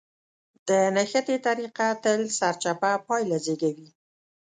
[0.67, 3.89] د نښتې طريقه تل سرچپه پايله زېږوي.